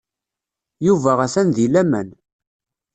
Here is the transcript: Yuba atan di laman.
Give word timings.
Yuba 0.87 1.11
atan 1.25 1.47
di 1.55 1.65
laman. 1.73 2.07